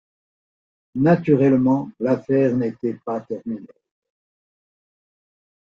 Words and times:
Naturellement, 0.95 1.91
l´affaire 2.01 2.55
n´était 2.57 2.97
pas 3.05 3.21
terminée. 3.21 3.67